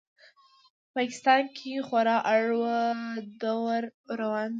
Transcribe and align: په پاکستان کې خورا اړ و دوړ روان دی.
په 0.83 0.89
پاکستان 0.95 1.43
کې 1.57 1.71
خورا 1.87 2.17
اړ 2.33 2.45
و 2.59 2.61
دوړ 3.41 3.81
روان 4.19 4.45
دی. 4.49 4.49